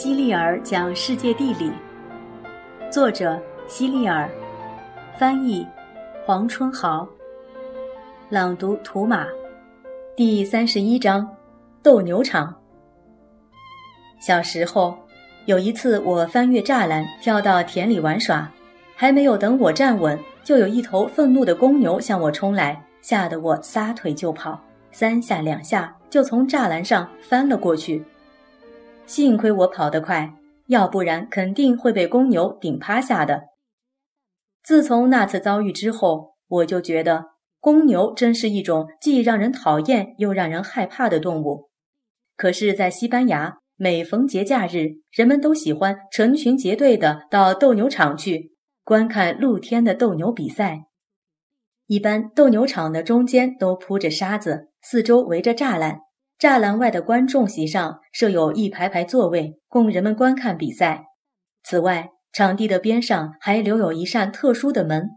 [0.00, 1.72] 希利尔讲世界地理，
[2.88, 4.30] 作者希利尔，
[5.18, 5.66] 翻译
[6.24, 7.04] 黄春豪，
[8.28, 9.26] 朗读图马，
[10.14, 11.28] 第三十一章
[11.82, 12.54] 斗牛场。
[14.20, 14.96] 小时候，
[15.46, 18.48] 有一次我翻越栅栏跳到田里玩耍，
[18.94, 24.60] 还没有等我站稳，就有一头愤怒的公牛向我冲来，吓得我撒腿就跑，
[24.92, 28.04] 三下两下就从栅栏上翻了过去。
[29.08, 30.34] 幸亏我跑得快，
[30.66, 33.44] 要不然肯定会被公牛顶趴下的。
[34.62, 37.24] 自从那次遭遇之后，我就觉得
[37.58, 41.70] 公牛真是一种既让人讨厌又让人害怕的动物。
[42.36, 48.52] 可是，在西班牙，每逢节假日，人们都喜欢成群结队的到斗牛场去
[48.84, 50.84] 观看露天的斗牛比赛。
[51.86, 56.00] 一般斗牛场的中间都铺着沙子，四周围着栅栏。
[56.38, 61.06] 栅栏外的观众席上设有一排排座位，供人们观看比赛。
[61.64, 65.08] 此外，场地的边上还留有一扇特殊的门。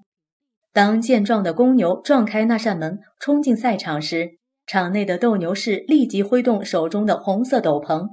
[0.73, 8.07] 当健壮的公牛撞开那扇门，冲进赛场时，场内的斗牛士立即挥动手中的红色斗篷。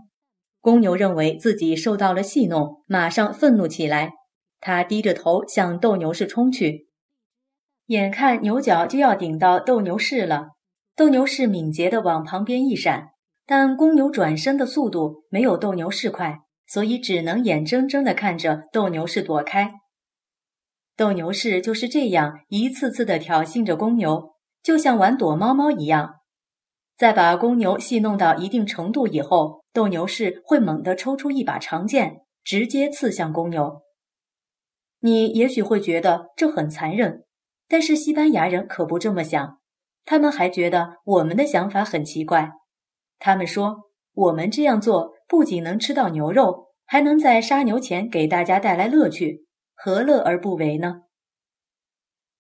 [0.61, 4.11] 公牛认为自己受到了戏弄，马上愤怒起来。
[4.61, 6.89] 他低着头向斗牛士冲去，
[7.87, 10.49] 眼看牛角就要顶到斗牛士了。
[10.99, 13.11] 斗牛士敏捷地往旁边一闪，
[13.47, 19.75] 但公牛转身的速度没有斗牛士快，所以只能眼睁睁地看着斗牛士躲开。
[20.97, 26.17] 斗牛士就是这样一次次地挑衅着公牛，就像玩躲猫猫一样。
[26.97, 33.83] 在把公牛戏弄到一定程度以后，斗牛士会猛地抽出一把长剑，直接刺向公牛。
[34.99, 37.23] 你也许会觉得这很残忍，
[37.69, 39.58] 但是西班牙人可不这么想。
[40.09, 42.51] 他们还觉得我们的想法很奇怪。
[43.19, 51.03] 他们说，我们这样做不仅能吃到牛肉，还能在杀牛前给大家带来乐趣，何乐而不为呢？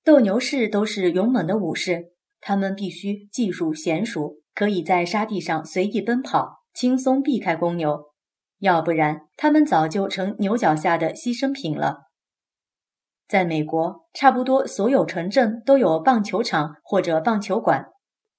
[0.02, 8.12] 斗牛士都是勇猛的武士，他们必须技术娴熟，可以在沙地上随意奔跑，轻松避开公牛，
[8.60, 12.07] 要不然他们早就成牛角下的牺牲品了。
[13.28, 17.84] 在美国，差不多所有城镇都有棒球场或者棒球馆。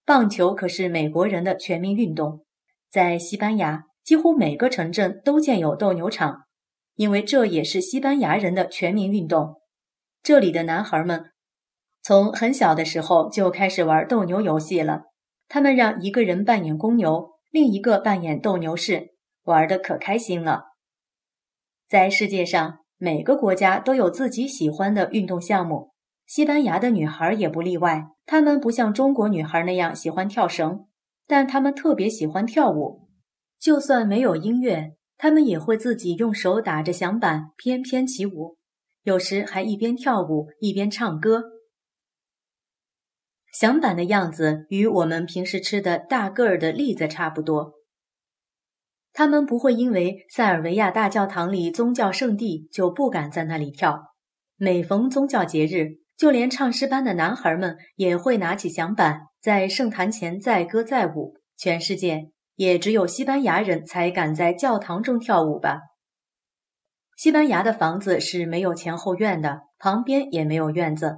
[0.03, 2.43] 棒球可是美国人的全民运动。
[2.89, 6.45] 在西班牙，几乎每个城镇都建有斗牛场，
[6.95, 9.61] 因为这也是西班牙人的全民运动。
[10.23, 11.25] 这里的男孩们
[12.01, 15.03] 从很小的时候就开始玩斗牛游戏了。
[15.47, 19.09] 他们让一个人扮演公牛，另一个扮演斗牛士，
[19.43, 20.63] 玩的可开心了。
[21.87, 22.78] 在世界上。
[23.01, 25.93] 每个国家都有自己喜欢的运动项目，
[26.25, 28.09] 西班牙的女孩也不例外。
[28.25, 30.85] 她们不像中国女孩那样喜欢跳绳，
[31.25, 33.07] 但她们特别喜欢跳舞。
[33.57, 38.57] 就算没有音乐，她们也会自己用手打着响板翩翩起舞，
[39.03, 41.43] 有时还一边跳舞一边唱歌。
[43.53, 47.78] 响板的样子与我们平时吃的大个儿的栗子差不多。
[49.19, 54.13] 他们不会因为塞尔维亚大教堂里宗教圣地就不敢在那里跳。
[54.55, 61.33] 每逢宗教节日，就连唱诗班的男孩们也会拿起响板，在圣坛前载歌载舞。
[61.57, 65.81] 全世界也只有西班牙人才敢在教堂中跳舞吧？
[67.17, 71.17] 西班牙的房子是没有前后院的，旁边也没有院子。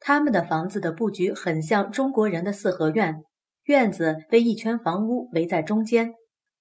[0.00, 3.16] 他们的房子的布局很像中国人的四合院，
[3.64, 6.14] 院子被一圈房屋围在中间。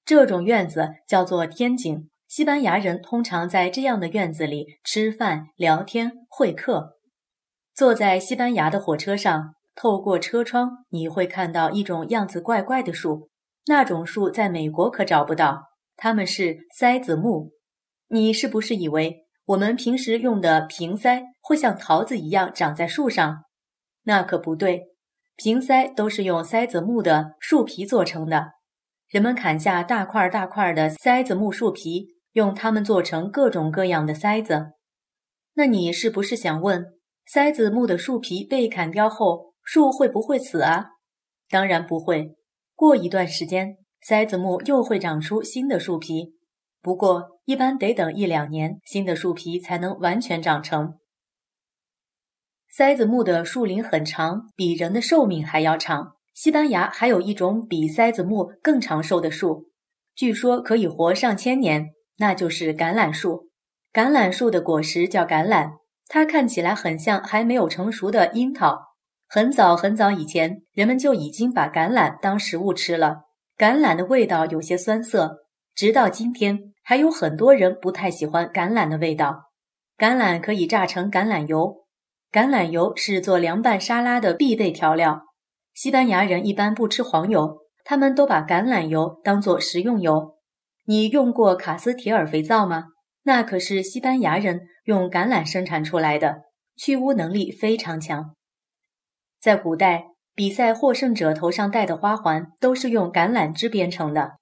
[0.05, 2.09] 这种院子叫做天井。
[2.27, 6.97] 西班牙人通常在这样的院子里吃饭、聊天、会客。
[7.75, 13.29] 坐在西班牙的火车上，透过车窗，你会看到一种样子怪怪的树。
[13.67, 15.63] 那种树在美国可找不到，
[15.95, 17.51] 它们是塞子木。
[18.09, 23.43] 你是不是以为我们平时用的瓶塞会像桃子一样长在树上？
[24.03, 24.83] 那可不对，
[25.35, 28.53] 瓶塞都是用塞子木的树皮做成的。
[29.13, 34.71] 人们砍下大块大块的塞子木树皮，用它们做成各种各样的塞子。
[35.53, 36.83] 那你是不是想问，
[37.27, 40.85] 塞子木的树皮被砍掉后，树会不会死啊？
[41.47, 42.33] 当然不会。
[42.73, 46.33] 过一段时间，塞子木又会长出新的树皮，
[46.81, 50.97] 不过一般得等一两年，新的树皮才能完全长成。
[52.67, 56.15] 塞子木的树龄很长，比人的寿命还要长。
[56.33, 59.69] 西班牙还有一种比塞子木更长寿的树，
[60.15, 63.49] 据说可以活上千年，那就是橄榄树。
[63.93, 65.73] 橄榄树的果实叫橄榄，
[66.07, 68.79] 它看起来很像还没有成熟的樱桃。
[69.27, 73.21] 很早很早以前，人们就已经把橄榄当食物吃了。
[73.57, 75.45] 橄榄的味道有些酸涩，
[75.75, 79.51] 直到今天，还有很多人不太喜欢橄榄的味道。
[79.97, 81.85] 橄榄可以榨成橄榄油，
[82.31, 85.21] 橄榄油是做凉拌沙拉的必备调料。
[85.73, 90.35] 西班牙人一般不吃黄油，他们都把橄榄油当做食用油。
[90.85, 92.85] 你用过卡斯提尔肥皂吗？
[93.23, 96.41] 那可是西班牙人用橄榄生产出来的，
[96.75, 98.35] 去污能力非常强。
[99.39, 100.05] 在古代，
[100.35, 104.33] 比赛获胜者头上戴的花环都是用橄榄枝编成的。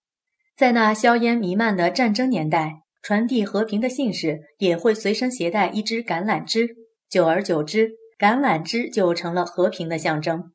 [0.57, 6.75] 在那硝烟弥漫的战争年代，传递和平的信使也会随身携带一支橄榄枝。
[7.09, 10.51] 久而久之，橄榄枝就成了和平的象征。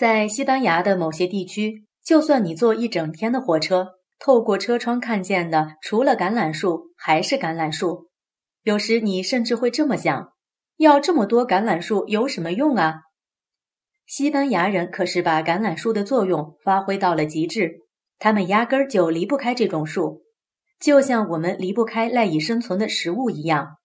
[0.00, 3.86] 在西班牙的某些地区，就算你坐一整天的火车。
[4.18, 8.08] 透过车窗看见的，除了橄榄树，还是橄榄树。
[8.62, 10.32] 有时你甚至会这么想：
[10.78, 12.94] 要这么多橄榄树有什么用啊？
[14.06, 17.80] 西班牙人可是把橄榄树的作用发挥到了极致，
[18.18, 20.22] 他们压根儿就离不开这种树，
[20.80, 23.76] 就像我们离不开赖以生存的食物一样。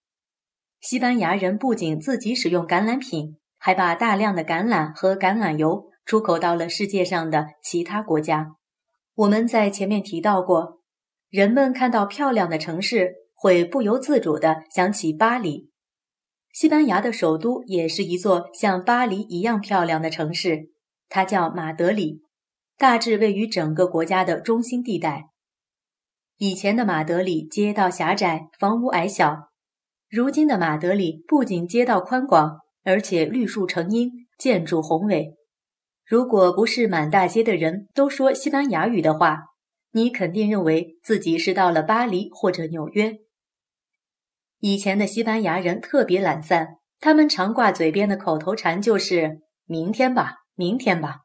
[0.79, 8.51] 西班牙人不仅自己使用橄榄品，还把大量的橄榄和橄榄油出口到了世界上的其他国家。
[9.15, 10.81] 我们在前面提到过，
[11.29, 15.69] 人们看到漂亮的城市会不由自主地想起巴黎。
[16.53, 20.69] 西班牙的首都也是一座像巴黎一样漂亮的城市，
[21.09, 22.21] 它叫马德里，
[22.77, 25.25] 大致位于整个国家的中心地带。
[26.37, 29.49] 以前的马德里街道狭窄，房屋矮小，
[30.09, 35.35] 如今的马德里不仅街道宽广，而且绿树成荫，建筑宏伟。
[36.05, 39.39] 如果不是满大街的人都说西班牙语的话，
[39.91, 43.17] 你肯定认为自己是到了巴黎或者纽约。
[44.59, 51.21] 以前的西班牙人特别懒散，他们常挂嘴边的口头禅就是“明天吧，明天吧”。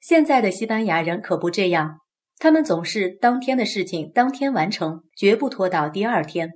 [0.00, 1.98] 现在的西班牙人可不这样，
[2.38, 6.50] 他们总是当天的事情当天完成，绝不拖到第二天。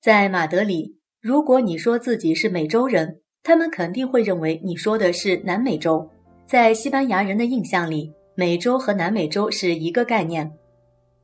[0.00, 6.10] 在马德里，如果你说自己是美洲人，他们肯定会认为你说的是南美洲。
[6.48, 10.50] 在西班牙人的印象里，美洲和南美洲是一个概念。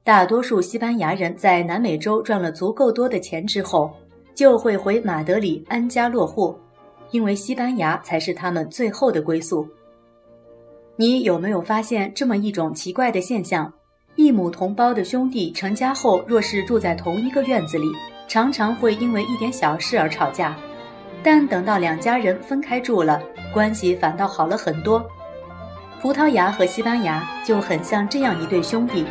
[0.02, 3.90] 大多数西班牙人在南美洲赚了足够多的钱之后，
[4.34, 6.54] 就会回马德里安家落户，
[7.10, 9.66] 因为西班牙才是他们最后的归宿。
[10.94, 13.72] 你有没有发现这么一种奇怪的现象？
[14.16, 17.86] 异母同胞的兄弟成家后，若是住在同一个院子里，
[18.28, 20.54] 常常会因为一点小事而吵架。
[21.24, 23.18] 但等到两家人分开住了，
[23.50, 25.02] 关系反倒好了很多。
[26.02, 29.06] 葡萄牙和西班牙就很像这样一对兄弟，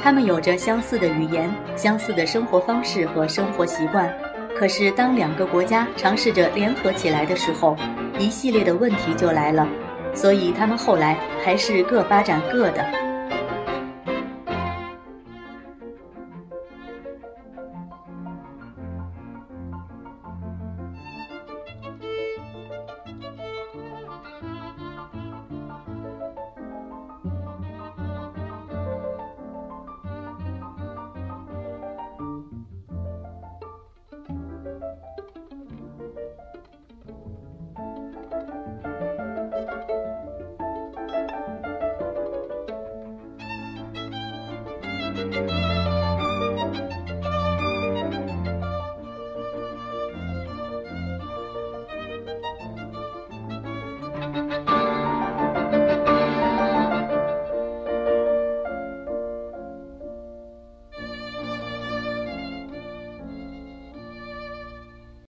[0.00, 4.08] 他们有着相似的语言、相似的生活方式和生活习惯。
[4.56, 7.76] 可是当两个国家尝试着联合起来的时候，
[8.20, 9.66] 一系列的问题就来了。
[10.14, 13.07] 所以他们后来还是各发展各的。